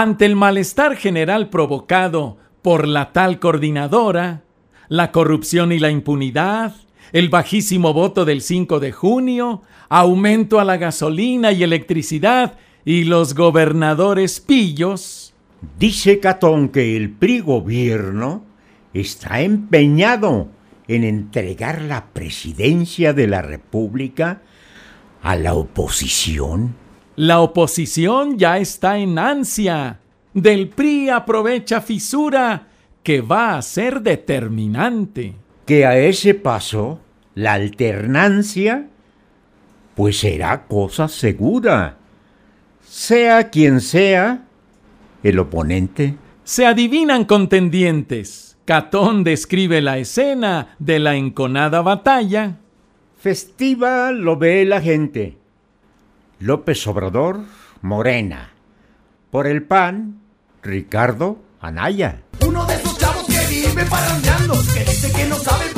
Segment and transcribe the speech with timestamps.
[0.00, 4.44] Ante el malestar general provocado por la tal coordinadora,
[4.86, 6.72] la corrupción y la impunidad,
[7.10, 13.34] el bajísimo voto del 5 de junio, aumento a la gasolina y electricidad y los
[13.34, 15.34] gobernadores pillos.
[15.80, 18.44] Dice Catón que el PRI gobierno
[18.94, 20.46] está empeñado
[20.86, 24.42] en entregar la presidencia de la República
[25.22, 26.87] a la oposición.
[27.18, 29.98] La oposición ya está en ansia.
[30.34, 32.68] Del PRI aprovecha fisura
[33.02, 35.34] que va a ser determinante.
[35.66, 37.00] Que a ese paso,
[37.34, 38.86] la alternancia,
[39.96, 41.96] pues será cosa segura.
[42.88, 44.44] Sea quien sea
[45.24, 46.14] el oponente.
[46.44, 48.56] Se adivinan contendientes.
[48.64, 52.58] Catón describe la escena de la enconada batalla.
[53.16, 55.36] Festiva lo ve la gente.
[56.40, 57.40] López Obrador,
[57.82, 58.50] Morena.
[59.30, 60.20] Por el PAN,
[60.62, 62.22] Ricardo Anaya.
[62.46, 65.77] Uno de esos chavos que vive parrandeando, que dice que no sabe